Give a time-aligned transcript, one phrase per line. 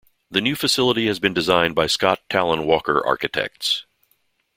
[0.31, 3.85] The new facility has been designed by Scott Tallon Walker architects.